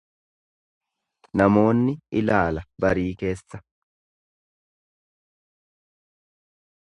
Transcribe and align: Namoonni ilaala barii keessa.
Namoonni 1.41 1.93
ilaala 2.21 2.63
barii 2.85 3.11
keessa. 3.19 3.61